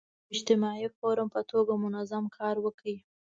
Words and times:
د 0.03 0.03
یو 0.25 0.29
اجتماعي 0.35 0.87
فورم 0.97 1.27
په 1.35 1.41
توګه 1.51 1.73
منظم 1.83 2.23
کار 2.37 2.55
وکړي. 2.65 2.95